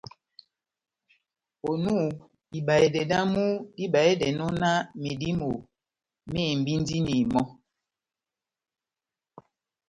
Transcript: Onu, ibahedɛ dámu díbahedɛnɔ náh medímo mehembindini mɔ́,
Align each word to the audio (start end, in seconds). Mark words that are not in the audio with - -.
Onu, 1.69 1.95
ibahedɛ 2.59 3.01
dámu 3.11 3.43
díbahedɛnɔ 3.75 4.45
náh 4.61 4.79
medímo 5.01 5.49
mehembindini 6.31 7.15
mɔ́, 7.33 7.45